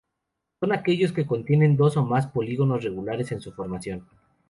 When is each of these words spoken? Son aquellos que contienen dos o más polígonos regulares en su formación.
Son 0.59 0.73
aquellos 0.73 1.11
que 1.13 1.27
contienen 1.27 1.77
dos 1.77 1.95
o 1.95 2.03
más 2.03 2.25
polígonos 2.25 2.83
regulares 2.83 3.31
en 3.33 3.39
su 3.39 3.51
formación. 3.51 4.07